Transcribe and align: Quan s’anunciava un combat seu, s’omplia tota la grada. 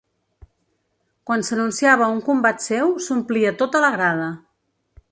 Quan 1.29 1.45
s’anunciava 1.49 2.09
un 2.15 2.25
combat 2.31 2.67
seu, 2.71 2.97
s’omplia 3.09 3.57
tota 3.65 3.85
la 3.87 3.97
grada. 4.01 4.37